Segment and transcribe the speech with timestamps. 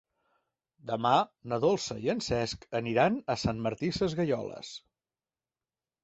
[0.91, 1.09] Demà
[1.51, 4.71] na Dolça i en Cesc aniran a Sant Martí Sesgueioles.